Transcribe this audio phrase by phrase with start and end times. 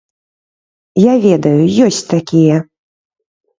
[1.01, 2.57] Я ведаю, ёсць такія.